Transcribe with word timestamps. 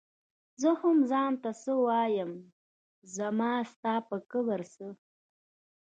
زۀ 0.61 0.71
هم 0.81 0.97
ځان 1.11 1.33
ته 1.43 1.51
څۀ 1.61 1.73
وايم 1.87 2.31
زما 3.15 3.53
ستا 3.71 3.95
پۀ 4.07 4.17
کبر 4.31 4.61
څۀ 4.73 4.87